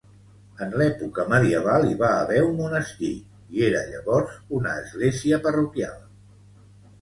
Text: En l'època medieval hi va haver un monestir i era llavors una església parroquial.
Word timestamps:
En 0.65 0.71
l'època 0.81 1.25
medieval 1.33 1.85
hi 1.89 1.93
va 1.99 2.09
haver 2.21 2.39
un 2.45 2.55
monestir 2.61 3.11
i 3.59 3.67
era 3.67 3.83
llavors 3.93 4.41
una 4.61 4.73
església 4.87 5.41
parroquial. 5.45 6.01